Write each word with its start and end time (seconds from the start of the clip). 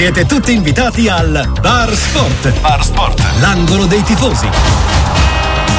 Siete 0.00 0.24
tutti 0.24 0.54
invitati 0.54 1.08
al 1.08 1.46
Bar 1.60 1.94
Sport. 1.94 2.58
Bar 2.62 2.82
Sport. 2.82 3.22
L'angolo 3.38 3.84
dei 3.84 4.02
tifosi. 4.02 4.48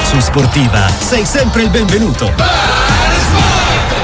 Su 0.04 0.20
Sportiva 0.20 0.88
sei 0.90 1.26
sempre 1.26 1.64
il 1.64 1.72
benvenuto. 1.72 2.32
Bar 2.36 3.16
Sport. 3.18 3.96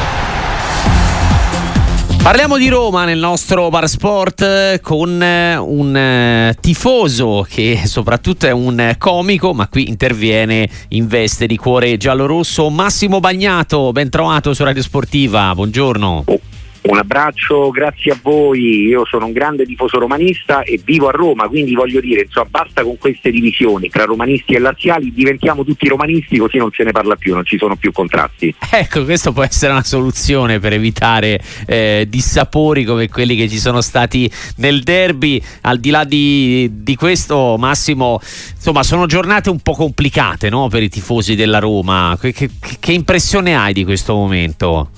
Parliamo 2.24 2.58
di 2.58 2.68
Roma 2.68 3.06
nel 3.06 3.20
nostro 3.20 3.70
Bar 3.70 3.88
Sport 3.88 4.42
eh, 4.42 4.80
con 4.82 5.22
eh, 5.22 5.56
un 5.56 5.96
eh, 5.96 6.56
tifoso 6.60 7.46
che 7.48 7.84
soprattutto 7.86 8.48
è 8.48 8.52
un 8.52 8.96
comico, 8.98 9.54
ma 9.54 9.68
qui 9.68 9.88
interviene 9.88 10.68
in 10.90 11.06
veste 11.06 11.46
di 11.46 11.58
cuore 11.58 11.96
giallo-rosso. 11.98 12.72
Massimo 12.72 13.20
Bagnato, 13.20 13.92
ben 13.92 14.10
trovato 14.10 14.56
su 14.56 14.64
Radio 14.64 14.82
Sportiva. 14.82 15.54
Buongiorno. 15.54 16.24
Oh. 16.26 16.40
Un 16.82 16.98
abbraccio, 16.98 17.70
grazie 17.70 18.14
a 18.14 18.20
voi. 18.22 18.88
Io 18.88 19.06
sono 19.06 19.26
un 19.26 19.32
grande 19.32 19.66
tifoso 19.66 20.00
romanista 20.00 20.64
e 20.64 20.80
vivo 20.84 21.08
a 21.08 21.12
Roma, 21.12 21.48
quindi 21.48 21.74
voglio 21.74 22.00
dire, 22.00 22.22
insomma, 22.22 22.48
basta 22.50 22.84
con 22.84 22.98
queste 22.98 23.32
divisioni 23.32 23.90
tra 23.90 24.06
romanisti 24.06 24.54
e 24.54 24.60
laziali, 24.60 25.12
diventiamo 25.14 25.64
tutti 25.66 25.88
romanisti 25.88 26.38
così 26.38 26.58
non 26.58 26.72
se 26.72 26.84
ne 26.84 26.92
parla 26.92 27.16
più, 27.16 27.34
non 27.34 27.46
ci 27.46 27.58
sono 27.58 27.76
più 27.76 27.92
contrasti. 27.92 28.56
Ecco, 28.72 29.04
questa 29.04 29.32
può 29.32 29.44
essere 29.44 29.72
una 29.72 29.84
soluzione 29.84 30.60
per 30.60 30.74
evitare 30.74 31.42
eh, 31.66 32.06
dissapori 32.08 32.84
come 32.84 33.10
quelli 33.10 33.36
che 33.36 33.50
ci 33.50 33.58
sono 33.58 33.82
stati 33.82 34.30
nel 34.58 34.84
derby. 34.84 35.42
Al 35.62 35.80
di 35.80 35.90
là 35.90 36.04
di, 36.04 36.70
di 36.84 36.96
questo, 36.96 37.56
Massimo, 37.58 38.20
insomma, 38.56 38.84
sono 38.84 39.08
giornate 39.08 39.50
un 39.50 39.60
po' 39.60 39.74
complicate 39.74 40.50
no? 40.50 40.68
per 40.68 40.84
i 40.84 40.90
tifosi 40.90 41.36
della 41.36 41.60
Roma. 41.60 42.18
Che, 42.20 42.32
che, 42.32 42.50
che 42.80 42.92
impressione 42.92 43.56
hai 43.56 43.74
di 43.74 43.84
questo 43.84 44.14
momento? 44.14 44.90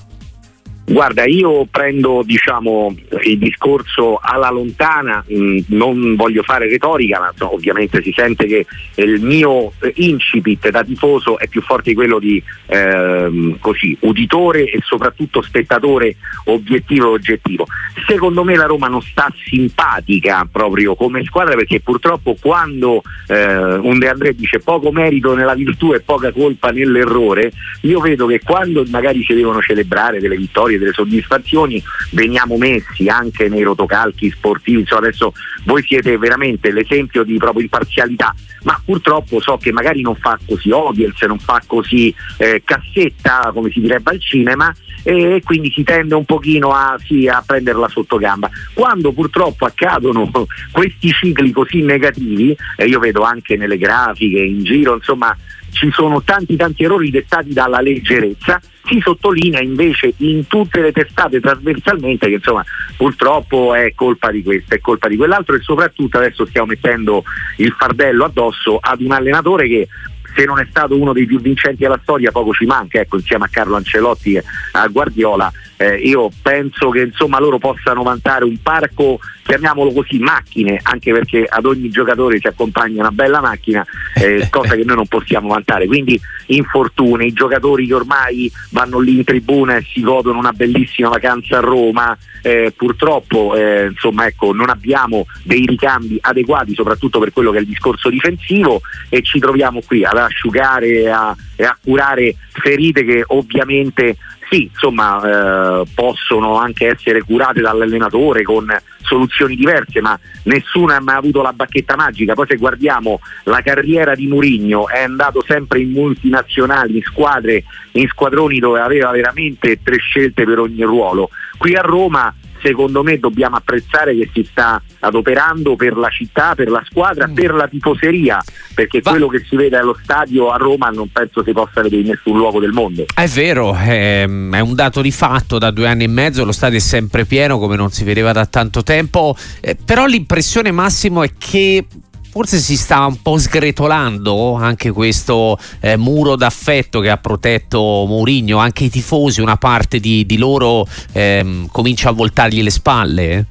Guarda, 0.90 1.24
io 1.24 1.66
prendo 1.70 2.22
diciamo, 2.24 2.92
il 3.22 3.38
discorso 3.38 4.18
alla 4.20 4.50
lontana, 4.50 5.24
mm, 5.32 5.58
non 5.68 6.16
voglio 6.16 6.42
fare 6.42 6.68
retorica, 6.68 7.20
ma 7.20 7.32
ovviamente 7.46 8.02
si 8.02 8.12
sente 8.12 8.44
che 8.46 8.66
il 8.96 9.20
mio 9.20 9.72
incipit 9.94 10.68
da 10.70 10.82
tifoso 10.82 11.38
è 11.38 11.46
più 11.46 11.62
forte 11.62 11.90
di 11.90 11.94
quello 11.94 12.18
di 12.18 12.42
ehm, 12.66 13.58
così, 13.60 13.96
uditore 14.00 14.64
e 14.64 14.80
soprattutto 14.82 15.42
spettatore 15.42 16.16
obiettivo 16.46 17.10
e 17.10 17.14
oggettivo. 17.14 17.68
Secondo 18.08 18.42
me 18.42 18.56
la 18.56 18.66
Roma 18.66 18.88
non 18.88 19.00
sta 19.00 19.32
simpatica 19.44 20.48
proprio 20.50 20.96
come 20.96 21.24
squadra 21.24 21.54
perché 21.54 21.78
purtroppo 21.78 22.36
quando 22.40 23.02
eh, 23.28 23.74
un 23.76 23.96
De 24.00 24.08
André 24.08 24.34
dice 24.34 24.58
poco 24.58 24.90
merito 24.90 25.36
nella 25.36 25.54
virtù 25.54 25.92
e 25.92 26.00
poca 26.00 26.32
colpa 26.32 26.70
nell'errore, 26.70 27.52
io 27.82 28.00
vedo 28.00 28.26
che 28.26 28.40
quando 28.40 28.84
magari 28.88 29.22
si 29.22 29.34
devono 29.34 29.60
celebrare 29.60 30.18
delle 30.18 30.36
vittorie 30.36 30.78
delle 30.80 30.92
soddisfazioni, 30.92 31.82
veniamo 32.10 32.56
messi 32.56 33.06
anche 33.06 33.48
nei 33.48 33.62
rotocalchi 33.62 34.30
sportivi, 34.30 34.80
insomma, 34.80 35.06
adesso 35.06 35.32
voi 35.64 35.82
siete 35.82 36.18
veramente 36.18 36.72
l'esempio 36.72 37.22
di 37.22 37.36
proprio 37.36 37.62
imparzialità, 37.62 38.34
ma 38.62 38.80
purtroppo 38.84 39.40
so 39.40 39.56
che 39.56 39.72
magari 39.72 40.00
non 40.00 40.16
fa 40.16 40.38
così 40.44 40.70
audience, 40.70 41.26
non 41.26 41.38
fa 41.38 41.60
così 41.66 42.12
eh, 42.38 42.62
cassetta 42.64 43.50
come 43.54 43.70
si 43.70 43.80
direbbe 43.80 44.10
al 44.10 44.20
cinema 44.20 44.74
e 45.02 45.40
quindi 45.44 45.70
si 45.70 45.82
tende 45.82 46.14
un 46.14 46.24
pochino 46.24 46.70
a, 46.70 46.98
sì, 47.02 47.26
a 47.26 47.42
prenderla 47.44 47.88
sotto 47.88 48.16
gamba. 48.16 48.50
Quando 48.74 49.12
purtroppo 49.12 49.66
accadono 49.66 50.30
questi 50.72 51.10
cicli 51.12 51.50
così 51.52 51.82
negativi, 51.82 52.56
e 52.76 52.86
io 52.86 52.98
vedo 52.98 53.22
anche 53.22 53.56
nelle 53.56 53.78
grafiche, 53.78 54.40
in 54.40 54.62
giro, 54.64 54.94
insomma, 54.94 55.36
ci 55.70 55.90
sono 55.92 56.22
tanti 56.22 56.56
tanti 56.56 56.84
errori 56.84 57.10
dettati 57.10 57.52
dalla 57.52 57.80
leggerezza, 57.80 58.60
si 58.90 59.00
sottolinea 59.00 59.60
invece 59.60 60.14
in 60.18 60.46
tutte 60.48 60.80
le 60.80 60.90
testate 60.90 61.40
trasversalmente 61.40 62.26
che 62.26 62.34
insomma 62.34 62.64
purtroppo 62.96 63.74
è 63.74 63.94
colpa 63.94 64.32
di 64.32 64.42
questo, 64.42 64.74
è 64.74 64.80
colpa 64.80 65.06
di 65.06 65.16
quell'altro 65.16 65.54
e 65.54 65.60
soprattutto 65.60 66.18
adesso 66.18 66.44
stiamo 66.44 66.66
mettendo 66.66 67.22
il 67.58 67.72
fardello 67.78 68.24
addosso 68.24 68.78
ad 68.80 69.00
un 69.00 69.12
allenatore 69.12 69.68
che 69.68 69.88
se 70.34 70.44
non 70.44 70.58
è 70.58 70.66
stato 70.68 70.98
uno 70.98 71.12
dei 71.12 71.26
più 71.26 71.40
vincenti 71.40 71.82
della 71.82 71.98
storia 72.02 72.30
poco 72.30 72.52
ci 72.52 72.66
manca, 72.66 73.00
ecco, 73.00 73.16
insieme 73.16 73.44
a 73.44 73.48
Carlo 73.48 73.76
Ancelotti 73.76 74.34
e 74.34 74.44
a 74.72 74.86
Guardiola, 74.88 75.52
eh, 75.76 75.96
io 75.96 76.30
penso 76.42 76.90
che 76.90 77.00
insomma 77.00 77.40
loro 77.40 77.58
possano 77.58 78.02
vantare 78.02 78.44
un 78.44 78.58
parco 78.62 79.18
chiamiamolo 79.50 79.92
così, 79.92 80.18
macchine, 80.18 80.78
anche 80.82 81.10
perché 81.10 81.44
ad 81.48 81.64
ogni 81.64 81.88
giocatore 81.88 82.38
si 82.38 82.46
accompagna 82.46 83.00
una 83.00 83.10
bella 83.10 83.40
macchina, 83.40 83.84
eh, 84.14 84.46
cosa 84.52 84.76
che 84.76 84.84
noi 84.84 84.96
non 84.96 85.06
possiamo 85.06 85.48
vantare. 85.48 85.86
Quindi 85.86 86.20
infortuni, 86.46 87.26
i 87.26 87.32
giocatori 87.32 87.86
che 87.86 87.94
ormai 87.94 88.50
vanno 88.70 89.00
lì 89.00 89.16
in 89.16 89.24
tribuna 89.24 89.76
e 89.76 89.86
si 89.90 90.02
godono 90.02 90.38
una 90.38 90.52
bellissima 90.52 91.08
vacanza 91.08 91.58
a 91.58 91.60
Roma, 91.60 92.16
eh, 92.42 92.72
purtroppo 92.76 93.56
eh, 93.56 93.86
insomma, 93.86 94.26
ecco, 94.26 94.52
non 94.52 94.70
abbiamo 94.70 95.26
dei 95.42 95.64
ricambi 95.66 96.18
adeguati, 96.20 96.74
soprattutto 96.74 97.18
per 97.18 97.32
quello 97.32 97.50
che 97.50 97.58
è 97.58 97.60
il 97.60 97.66
discorso 97.66 98.08
difensivo 98.08 98.82
e 99.08 99.22
ci 99.22 99.38
troviamo 99.40 99.80
qui 99.84 100.04
ad 100.04 100.16
asciugare 100.24 100.88
e 100.88 101.08
a, 101.08 101.34
e 101.56 101.64
a 101.64 101.76
curare 101.82 102.36
ferite 102.50 103.04
che 103.04 103.24
ovviamente 103.26 104.16
sì, 104.50 104.64
insomma, 104.64 105.22
eh, 105.22 105.84
possono 105.94 106.56
anche 106.56 106.88
essere 106.88 107.22
curate 107.22 107.60
dall'allenatore 107.60 108.42
con 108.42 108.66
soluzioni 109.02 109.54
diverse, 109.54 110.00
ma 110.00 110.18
nessuno 110.44 110.92
ha 110.92 111.00
mai 111.00 111.16
avuto 111.16 111.40
la 111.40 111.52
bacchetta 111.52 111.94
magica. 111.94 112.34
Poi 112.34 112.46
se 112.48 112.56
guardiamo 112.56 113.20
la 113.44 113.60
carriera 113.62 114.16
di 114.16 114.26
Murigno 114.26 114.88
è 114.88 115.02
andato 115.02 115.44
sempre 115.46 115.80
in 115.80 115.92
multinazionali, 115.92 116.96
in 116.96 117.02
squadre, 117.02 117.62
in 117.92 118.08
squadroni 118.08 118.58
dove 118.58 118.80
aveva 118.80 119.12
veramente 119.12 119.80
tre 119.82 119.98
scelte 119.98 120.44
per 120.44 120.58
ogni 120.58 120.82
ruolo. 120.82 121.30
Qui 121.56 121.76
a 121.76 121.82
Roma 121.82 122.34
secondo 122.62 123.02
me 123.02 123.18
dobbiamo 123.18 123.56
apprezzare 123.56 124.14
che 124.14 124.30
si 124.32 124.46
sta 124.50 124.80
adoperando 125.00 125.76
per 125.76 125.96
la 125.96 126.08
città, 126.08 126.54
per 126.54 126.68
la 126.68 126.82
squadra, 126.88 127.28
mm. 127.28 127.34
per 127.34 127.54
la 127.54 127.66
tifoseria, 127.68 128.42
perché 128.74 129.00
Va. 129.00 129.10
quello 129.10 129.28
che 129.28 129.44
si 129.48 129.56
vede 129.56 129.76
allo 129.76 129.96
stadio 130.02 130.50
a 130.50 130.56
Roma 130.56 130.88
non 130.88 131.08
penso 131.10 131.42
si 131.42 131.52
possa 131.52 131.82
vedere 131.82 132.02
in 132.02 132.08
nessun 132.08 132.36
luogo 132.36 132.60
del 132.60 132.72
mondo. 132.72 133.04
È 133.14 133.26
vero, 133.26 133.74
è, 133.74 134.22
ehm, 134.22 134.54
è 134.54 134.60
un 134.60 134.74
dato 134.74 135.00
di 135.00 135.12
fatto, 135.12 135.58
da 135.58 135.70
due 135.70 135.88
anni 135.88 136.04
e 136.04 136.08
mezzo 136.08 136.44
lo 136.44 136.52
stadio 136.52 136.78
è 136.78 136.82
sempre 136.82 137.24
pieno 137.24 137.58
come 137.58 137.76
non 137.76 137.90
si 137.90 138.04
vedeva 138.04 138.32
da 138.32 138.46
tanto 138.46 138.82
tempo, 138.82 139.36
eh, 139.60 139.76
però 139.82 140.06
l'impressione 140.06 140.70
Massimo 140.70 141.22
è 141.22 141.30
che 141.36 141.86
forse 142.30 142.58
si 142.58 142.76
sta 142.76 143.06
un 143.06 143.20
po' 143.20 143.38
sgretolando 143.38 144.54
anche 144.54 144.90
questo 144.92 145.58
eh, 145.80 145.96
muro 145.96 146.36
d'affetto 146.36 147.00
che 147.00 147.10
ha 147.10 147.16
protetto 147.16 147.78
Mourinho, 148.06 148.58
anche 148.58 148.84
i 148.84 148.90
tifosi, 148.90 149.40
una 149.40 149.56
parte 149.56 149.98
di, 149.98 150.24
di 150.24 150.38
loro 150.38 150.86
ehm, 151.12 151.68
comincia 151.70 152.10
a 152.10 152.12
voltargli 152.12 152.62
le 152.62 152.70
spalle. 152.70 153.30
Eh? 153.30 153.44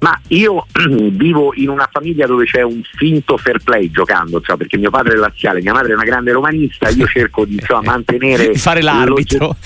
Ma 0.00 0.18
io 0.28 0.64
vivo 1.10 1.52
in 1.54 1.68
una 1.70 1.88
famiglia 1.90 2.26
dove 2.26 2.44
c'è 2.44 2.62
un 2.62 2.80
finto 2.96 3.36
fair 3.36 3.60
play 3.62 3.90
giocando, 3.90 4.40
cioè, 4.40 4.56
perché 4.56 4.76
mio 4.76 4.90
padre 4.90 5.14
è 5.14 5.16
laziale, 5.16 5.60
mia 5.60 5.72
madre 5.72 5.92
è 5.92 5.94
una 5.94 6.04
grande 6.04 6.30
romanista, 6.30 6.88
io 6.90 7.06
cerco 7.06 7.44
di 7.44 7.54
insomma, 7.54 7.82
mantenere... 7.92 8.50
di 8.50 8.58
fare 8.58 8.80
l'arbitro. 8.80 9.56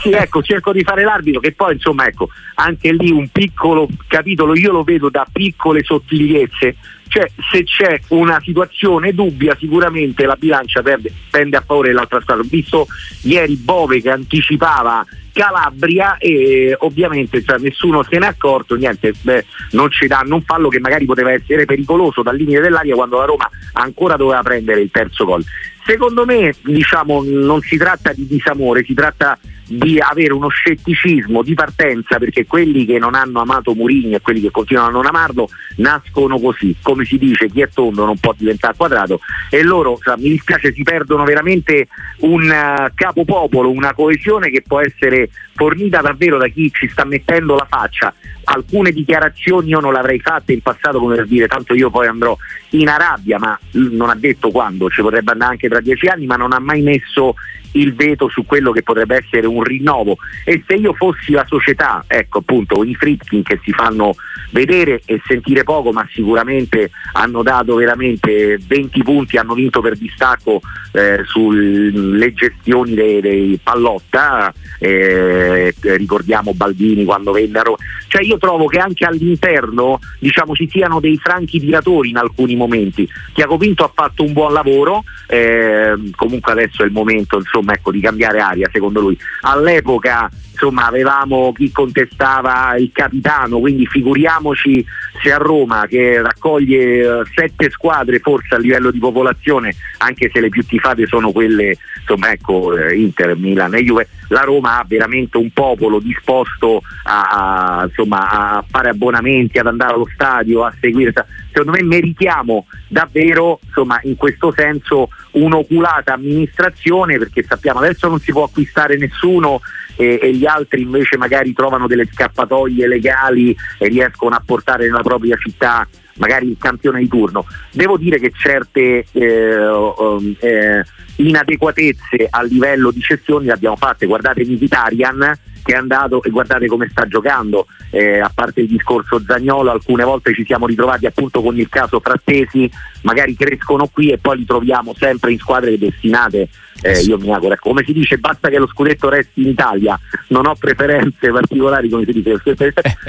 sì, 0.00 0.10
ecco, 0.10 0.42
cerco 0.42 0.72
di 0.72 0.82
fare 0.82 1.04
l'arbitro, 1.04 1.40
che 1.40 1.52
poi 1.52 1.74
insomma 1.74 2.06
ecco, 2.06 2.28
anche 2.54 2.92
lì 2.92 3.10
un 3.10 3.28
piccolo 3.28 3.88
capitolo, 4.08 4.56
io 4.56 4.72
lo 4.72 4.82
vedo 4.82 5.10
da 5.10 5.26
piccole 5.30 5.84
sottigliezze, 5.84 6.74
cioè 7.08 7.28
se 7.50 7.64
c'è 7.64 8.00
una 8.08 8.40
situazione 8.42 9.12
dubbia 9.12 9.56
sicuramente 9.58 10.26
la 10.26 10.36
bilancia 10.36 10.82
perde, 10.82 11.12
pende 11.30 11.56
a 11.56 11.62
favore 11.66 11.88
dell'altra 11.88 12.20
squadra. 12.20 12.44
Ho 12.44 12.48
visto 12.48 12.86
ieri 13.22 13.56
Bove 13.56 14.00
che 14.00 14.10
anticipava 14.10 15.04
Calabria 15.32 16.18
e 16.18 16.76
ovviamente 16.80 17.42
cioè, 17.42 17.58
nessuno 17.58 18.02
se 18.02 18.18
n'è 18.18 18.26
accorto, 18.26 18.74
niente, 18.74 19.12
beh, 19.20 19.44
non 19.72 19.90
ci 19.90 20.06
dà 20.06 20.22
un 20.24 20.42
fallo 20.42 20.68
che 20.68 20.80
magari 20.80 21.04
poteva 21.04 21.32
essere 21.32 21.64
pericoloso 21.64 22.22
dal 22.22 22.36
limite 22.36 22.60
dell'aria 22.60 22.94
quando 22.94 23.18
la 23.18 23.24
Roma 23.24 23.48
ancora 23.72 24.16
doveva 24.16 24.42
prendere 24.42 24.80
il 24.80 24.90
terzo 24.90 25.24
gol. 25.24 25.44
Secondo 25.84 26.26
me 26.26 26.54
diciamo, 26.62 27.22
non 27.24 27.60
si 27.62 27.76
tratta 27.76 28.12
di 28.12 28.26
disamore, 28.26 28.84
si 28.84 28.94
tratta 28.94 29.38
di 29.68 29.98
avere 30.00 30.32
uno 30.32 30.48
scetticismo 30.48 31.42
di 31.42 31.52
partenza 31.52 32.18
perché 32.18 32.46
quelli 32.46 32.86
che 32.86 32.98
non 32.98 33.14
hanno 33.14 33.40
amato 33.40 33.74
Murigno 33.74 34.16
e 34.16 34.20
quelli 34.20 34.40
che 34.40 34.50
continuano 34.50 34.88
a 34.88 34.92
non 34.92 35.06
amarlo 35.06 35.50
nascono 35.76 36.38
così, 36.38 36.74
come 36.80 37.04
si 37.04 37.18
dice 37.18 37.48
chi 37.50 37.60
è 37.60 37.68
tondo 37.68 38.06
non 38.06 38.18
può 38.18 38.34
diventare 38.36 38.74
quadrato. 38.76 39.20
E 39.50 39.62
loro 39.62 39.98
cioè, 40.02 40.16
mi 40.16 40.30
dispiace 40.30 40.72
si 40.72 40.82
perdono 40.82 41.24
veramente 41.24 41.88
un 42.20 42.44
uh, 42.44 42.90
capopopolo, 42.94 43.70
una 43.70 43.92
coesione 43.92 44.50
che 44.50 44.62
può 44.62 44.80
essere 44.80 45.28
fornita 45.54 46.00
davvero 46.00 46.38
da 46.38 46.48
chi 46.48 46.70
ci 46.72 46.88
sta 46.88 47.04
mettendo 47.04 47.54
la 47.54 47.66
faccia. 47.68 48.14
Alcune 48.44 48.92
dichiarazioni 48.92 49.68
io 49.68 49.80
non 49.80 49.92
le 49.92 49.98
avrei 49.98 50.20
fatte 50.20 50.54
in 50.54 50.62
passato 50.62 50.98
come 50.98 51.16
per 51.16 51.26
dire 51.26 51.46
tanto 51.46 51.74
io 51.74 51.90
poi 51.90 52.06
andrò 52.06 52.34
in 52.70 52.88
Arabia 52.88 53.38
ma 53.38 53.58
non 53.72 54.08
ha 54.08 54.14
detto 54.14 54.50
quando, 54.50 54.88
ci 54.88 55.02
potrebbe 55.02 55.32
andare 55.32 55.52
anche 55.52 55.68
tra 55.68 55.80
dieci 55.80 56.06
anni 56.06 56.24
ma 56.24 56.36
non 56.36 56.54
ha 56.54 56.58
mai 56.58 56.80
messo 56.80 57.34
il 57.72 57.94
veto 57.94 58.28
su 58.28 58.44
quello 58.44 58.72
che 58.72 58.82
potrebbe 58.82 59.16
essere 59.16 59.46
un 59.46 59.62
rinnovo. 59.62 60.16
E 60.44 60.62
se 60.66 60.74
io 60.74 60.94
fossi 60.94 61.32
la 61.32 61.44
società, 61.46 62.04
ecco 62.06 62.38
appunto 62.38 62.84
i 62.84 62.94
Fritkin 62.94 63.42
che 63.42 63.60
si 63.62 63.72
fanno 63.72 64.14
vedere 64.50 65.02
e 65.04 65.20
sentire 65.26 65.62
poco 65.62 65.92
ma 65.92 66.06
sicuramente 66.10 66.90
hanno 67.12 67.42
dato 67.42 67.74
veramente 67.74 68.58
20 68.66 69.02
punti, 69.02 69.36
hanno 69.36 69.54
vinto 69.54 69.80
per 69.80 69.96
distacco 69.96 70.60
eh, 70.92 71.22
sulle 71.24 72.32
gestioni 72.32 72.94
dei, 72.94 73.20
dei 73.20 73.60
Pallotta, 73.62 74.52
eh, 74.78 75.74
ricordiamo 75.80 76.54
Baldini 76.54 77.04
quando 77.04 77.32
vennero, 77.32 77.76
cioè 78.08 78.22
io 78.22 78.38
trovo 78.38 78.66
che 78.66 78.78
anche 78.78 79.04
all'interno 79.04 79.98
diciamo, 80.18 80.54
ci 80.54 80.68
siano 80.70 81.00
dei 81.00 81.18
franchi 81.18 81.60
tiratori 81.60 82.10
in 82.10 82.16
alcuni 82.16 82.56
momenti, 82.56 83.08
Tiago 83.34 83.56
Pinto 83.56 83.84
ha 83.84 83.90
fatto 83.92 84.24
un 84.24 84.32
buon 84.32 84.52
lavoro, 84.52 85.04
eh, 85.26 85.94
comunque 86.16 86.52
adesso 86.52 86.82
è 86.82 86.86
il 86.86 86.92
momento 86.92 87.36
insomma, 87.36 87.57
ecco, 87.66 87.90
di 87.90 88.00
cambiare 88.00 88.40
aria 88.40 88.68
secondo 88.72 89.00
lui, 89.00 89.18
all'epoca 89.42 90.30
insomma 90.58 90.86
avevamo 90.86 91.52
chi 91.52 91.70
contestava 91.70 92.74
il 92.76 92.90
capitano, 92.92 93.60
quindi 93.60 93.86
figuriamoci 93.86 94.84
se 95.22 95.32
a 95.32 95.36
Roma 95.36 95.86
che 95.86 96.20
raccoglie 96.20 97.06
uh, 97.06 97.24
sette 97.32 97.70
squadre 97.70 98.18
forse 98.18 98.56
a 98.56 98.58
livello 98.58 98.90
di 98.90 98.98
popolazione, 98.98 99.74
anche 99.98 100.28
se 100.32 100.40
le 100.40 100.48
più 100.48 100.66
tifate 100.66 101.06
sono 101.06 101.30
quelle, 101.30 101.76
insomma 102.00 102.32
ecco, 102.32 102.76
eh, 102.76 102.96
Inter, 102.96 103.36
Milan 103.36 103.74
e 103.74 103.84
Juve, 103.84 104.08
la 104.28 104.40
Roma 104.40 104.78
ha 104.78 104.84
veramente 104.86 105.36
un 105.36 105.50
popolo 105.52 106.00
disposto 106.00 106.82
a, 107.04 107.80
a, 107.80 107.84
insomma, 107.84 108.28
a 108.28 108.64
fare 108.68 108.90
abbonamenti, 108.90 109.58
ad 109.58 109.66
andare 109.66 109.94
allo 109.94 110.08
stadio, 110.12 110.64
a 110.64 110.74
seguire. 110.80 111.12
Secondo 111.50 111.72
me 111.72 111.82
meritiamo 111.82 112.66
davvero 112.88 113.60
insomma, 113.66 113.98
in 114.02 114.16
questo 114.16 114.52
senso 114.54 115.08
un'oculata 115.32 116.14
amministrazione 116.14 117.18
perché 117.18 117.42
sappiamo 117.42 117.80
adesso 117.80 118.08
non 118.08 118.18
si 118.18 118.32
può 118.32 118.44
acquistare 118.44 118.96
nessuno 118.96 119.60
e, 119.96 120.18
e, 120.22 120.32
gli 120.32 120.46
altri 120.48 120.82
invece 120.82 121.16
magari 121.16 121.52
trovano 121.52 121.86
delle 121.86 122.08
scappatoie 122.10 122.86
legali 122.86 123.56
e 123.78 123.88
riescono 123.88 124.34
a 124.34 124.42
portare 124.44 124.86
nella 124.86 125.02
propria 125.02 125.36
città 125.36 125.86
magari 126.18 126.48
il 126.48 126.56
campione 126.58 127.00
di 127.00 127.08
turno. 127.08 127.46
Devo 127.72 127.96
dire 127.96 128.18
che 128.18 128.32
certe 128.34 129.06
eh, 129.10 129.66
um, 129.66 130.34
eh, 130.38 130.84
inadeguatezze 131.16 132.26
a 132.30 132.42
livello 132.42 132.90
di 132.90 133.00
cessioni 133.00 133.46
le 133.46 133.52
abbiamo 133.52 133.76
fatte. 133.76 134.06
Guardate 134.06 134.44
Mkhitaryan 134.44 135.38
che 135.68 135.74
è 135.74 135.76
andato 135.76 136.22
e 136.22 136.30
guardate 136.30 136.66
come 136.66 136.88
sta 136.88 137.06
giocando, 137.06 137.66
eh, 137.90 138.20
a 138.20 138.30
parte 138.34 138.62
il 138.62 138.68
discorso 138.68 139.20
Zagnolo, 139.20 139.70
alcune 139.70 140.02
volte 140.02 140.32
ci 140.32 140.46
siamo 140.46 140.66
ritrovati 140.66 141.04
appunto 141.04 141.42
con 141.42 141.58
il 141.58 141.68
caso 141.68 142.00
Frattesi, 142.00 142.70
magari 143.02 143.36
crescono 143.36 143.86
qui 143.92 144.10
e 144.10 144.16
poi 144.16 144.38
li 144.38 144.46
troviamo 144.46 144.94
sempre 144.96 145.32
in 145.32 145.38
squadre 145.38 145.76
destinate 145.76 146.48
eh, 146.82 147.00
io 147.00 147.18
mi 147.18 147.32
auguro. 147.32 147.54
Ecco, 147.54 147.70
come 147.70 147.84
si 147.84 147.92
dice, 147.92 148.18
basta 148.18 148.48
che 148.48 148.58
lo 148.58 148.66
scudetto 148.66 149.08
resti 149.08 149.42
in 149.42 149.48
Italia, 149.48 149.98
non 150.28 150.46
ho 150.46 150.54
preferenze 150.54 151.30
particolari, 151.30 151.88
come 151.88 152.04
si 152.04 152.12
dice, 152.12 152.40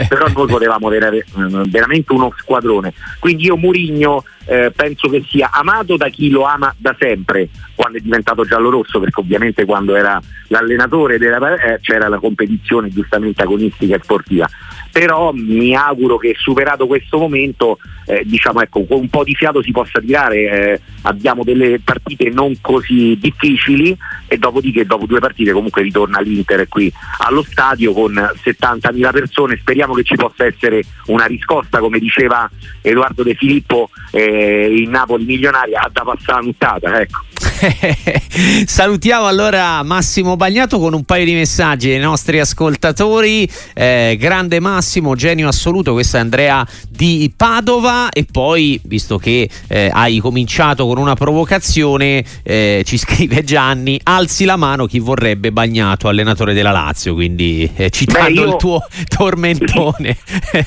però 0.08 0.28
noi 0.28 0.48
potevamo 0.48 0.88
avere 0.88 1.26
veramente 1.68 2.14
uno 2.14 2.34
squadrone. 2.38 2.94
Quindi 3.20 3.46
io 3.46 3.58
Murigno 3.58 4.24
eh, 4.46 4.72
penso 4.76 5.10
che 5.10 5.24
sia 5.28 5.50
amato 5.52 5.98
da 5.98 6.10
chi 6.10 6.30
lo 6.30 6.44
ama 6.44 6.74
da 6.78 6.96
sempre, 6.98 7.50
quando 7.76 7.98
è 7.98 8.02
diventato 8.02 8.46
giallo-rosso, 8.46 9.00
perché 9.00 9.20
ovviamente 9.20 9.66
quando 9.66 9.96
era 9.96 10.22
l'allenatore 10.48 11.18
della, 11.18 11.56
eh, 11.56 11.80
c'era 11.82 12.08
la 12.08 12.18
competizione 12.18 12.90
giustamente 12.90 13.42
agonistica 13.42 13.96
e 13.96 14.00
sportiva. 14.02 14.50
Però 14.92 15.32
mi 15.34 15.76
auguro 15.76 16.18
che 16.18 16.36
superato 16.38 16.88
questo 16.88 17.18
momento, 17.18 17.78
eh, 18.06 18.24
diciamo 18.26 18.62
ecco, 18.62 18.86
con 18.86 19.00
un 19.00 19.10
po' 19.10 19.24
di 19.24 19.36
fiato 19.36 19.62
si 19.62 19.72
possa 19.72 20.00
tirare, 20.00 20.38
eh, 20.38 20.82
abbiamo 21.04 21.44
delle 21.44 21.80
partite 21.80 22.30
non 22.30 22.56
così 22.62 23.18
difficili 23.20 23.96
e 24.28 24.38
dopodiché 24.38 24.86
dopo 24.86 25.06
due 25.06 25.20
partite 25.20 25.52
comunque 25.52 25.82
ritorna 25.82 26.20
l'Inter 26.20 26.68
qui 26.68 26.92
allo 27.20 27.44
stadio 27.44 27.94
con 27.94 28.14
70.000 28.14 29.12
persone, 29.12 29.58
speriamo 29.58 29.94
che 29.94 30.04
ci 30.04 30.16
possa 30.16 30.46
essere 30.46 30.84
una 31.08 31.26
riscossa 31.26 31.80
come 31.80 32.00
diceva 32.00 32.50
Edoardo 32.82 33.24
De 33.24 33.36
Filippo 33.36 33.90
eh, 34.12 34.74
in 34.76 34.90
Napoli 34.90 35.26
milionaria 35.26 35.88
da 35.92 36.04
passare 36.04 36.40
la 36.40 36.46
nuttata. 36.46 37.02
Ecco. 37.02 37.39
Salutiamo 38.66 39.26
allora 39.26 39.84
Massimo 39.84 40.38
Bagnato 40.38 40.80
con 40.80 40.94
un 40.94 41.04
paio 41.04 41.26
di 41.26 41.34
messaggi 41.34 41.92
ai 41.92 42.00
nostri 42.00 42.40
ascoltatori. 42.40 43.50
Eh, 43.74 44.16
grande 44.18 44.60
Massimo, 44.62 45.16
genio 45.16 45.50
assoluto, 45.50 45.92
questo 45.92 46.18
è 46.18 46.20
Andrea 46.22 46.66
di 46.90 47.32
Padova 47.36 48.10
e 48.10 48.26
poi, 48.30 48.80
visto 48.86 49.18
che 49.18 49.50
eh, 49.68 49.90
hai 49.92 50.20
cominciato 50.20 50.86
con 50.86 50.98
una 50.98 51.16
provocazione, 51.16 52.24
eh, 52.44 52.84
ci 52.86 52.98
scrive 52.98 53.44
Gianni, 53.44 54.00
alzi 54.04 54.46
la 54.46 54.56
mano 54.56 54.86
chi 54.86 55.00
vorrebbe 55.00 55.52
Bagnato, 55.52 56.08
allenatore 56.08 56.54
della 56.54 56.72
Lazio, 56.72 57.14
quindi 57.14 57.70
eh, 57.76 57.90
citando 57.90 58.30
Beh, 58.30 58.48
io... 58.48 58.48
il 58.52 58.56
tuo 58.56 58.82
tormentone. 59.08 60.18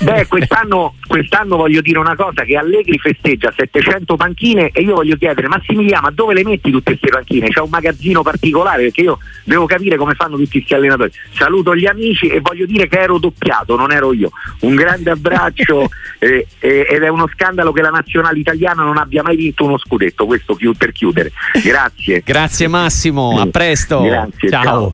Beh, 0.00 0.26
quest'anno, 0.26 0.94
quest'anno 1.06 1.56
voglio 1.56 1.80
dire 1.80 1.98
una 1.98 2.16
cosa, 2.16 2.44
che 2.44 2.56
Allegri 2.56 2.98
festeggia 2.98 3.52
700 3.56 4.16
panchine 4.16 4.70
e 4.72 4.82
io 4.82 4.94
voglio 4.94 5.16
chiedere, 5.16 5.48
Massimiliano, 5.48 6.00
ma 6.02 6.10
dove 6.10 6.34
le 6.34 6.44
metti 6.44 6.70
tutte 6.82 6.98
queste 6.98 7.08
panchine? 7.08 7.48
C'è 7.48 7.60
un 7.60 7.70
magazzino 7.70 8.22
particolare 8.22 8.82
perché 8.84 9.00
io 9.02 9.18
devo 9.44 9.66
capire 9.66 9.96
come 9.96 10.14
fanno 10.14 10.36
tutti 10.36 10.50
questi 10.50 10.74
allenatori. 10.74 11.12
Saluto 11.32 11.74
gli 11.74 11.86
amici 11.86 12.26
e 12.26 12.40
voglio 12.40 12.66
dire 12.66 12.88
che 12.88 12.98
ero 12.98 13.18
doppiato, 13.18 13.76
non 13.76 13.92
ero 13.92 14.12
io. 14.12 14.30
Un 14.60 14.74
grande 14.74 15.10
abbraccio 15.10 15.88
eh, 16.18 16.46
eh, 16.58 16.86
ed 16.88 17.02
è 17.02 17.08
uno 17.08 17.28
scandalo 17.32 17.72
che 17.72 17.82
la 17.82 17.90
nazionale 17.90 18.38
italiana 18.38 18.82
non 18.82 18.98
abbia 18.98 19.22
mai 19.22 19.36
vinto 19.36 19.64
uno 19.64 19.78
scudetto, 19.78 20.26
questo 20.26 20.56
per 20.76 20.92
chiudere. 20.92 21.32
Grazie. 21.62 22.22
Grazie 22.24 22.68
Massimo, 22.68 23.40
a 23.40 23.46
presto. 23.46 24.02
Grazie, 24.02 24.48
ciao. 24.48 24.62
ciao. 24.62 24.90